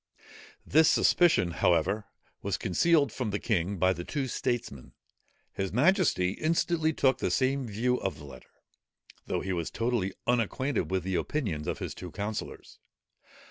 [0.65, 2.05] This suspicion, however,
[2.41, 4.93] was concealed from the king by the two statesmen.
[5.53, 8.49] His majesty instantly took the same view of the letter,
[9.27, 12.79] though he was totally unacquainted with the opinions of his two councillors.